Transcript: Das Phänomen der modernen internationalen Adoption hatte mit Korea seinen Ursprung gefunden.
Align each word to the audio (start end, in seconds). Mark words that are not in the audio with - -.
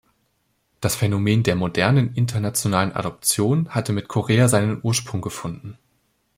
Das 0.79 0.95
Phänomen 0.95 1.43
der 1.43 1.55
modernen 1.55 2.15
internationalen 2.15 2.91
Adoption 2.91 3.69
hatte 3.69 3.93
mit 3.93 4.07
Korea 4.07 4.47
seinen 4.47 4.79
Ursprung 4.81 5.21
gefunden. 5.21 5.77